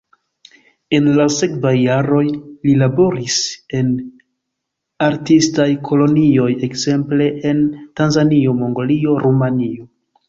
En 0.99 1.09
la 1.17 1.25
sekvaj 1.33 1.73
jaroj 1.79 2.23
li 2.31 2.73
laboris 2.79 3.37
en 3.81 3.91
artistaj 5.09 5.69
kolonioj 5.91 6.49
ekzemple 6.69 7.29
en 7.53 7.63
Tanzanio, 8.01 8.57
Mongolio, 8.65 9.19
Rumanio. 9.29 9.91